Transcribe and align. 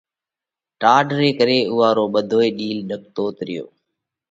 ٽاڍ 0.81 1.05
ري 1.19 1.29
ڪري 1.39 1.59
اُوئا 1.71 1.89
رو 1.97 2.05
ٻڌوئي 2.13 2.49
ڏِيل 2.57 2.77
ڏڪتوت 2.89 3.37
ريو 3.47 3.65